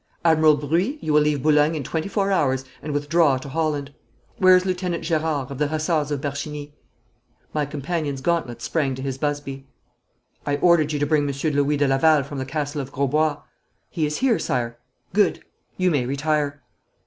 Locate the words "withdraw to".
2.91-3.47